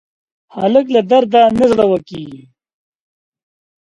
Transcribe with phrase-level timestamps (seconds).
[0.59, 2.41] هلک له درده نه زړور کېږي.